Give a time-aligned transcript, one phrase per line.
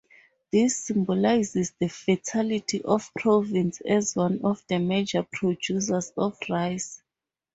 [0.51, 7.03] This symbolizes the fertility of province as one of the major producers of rice.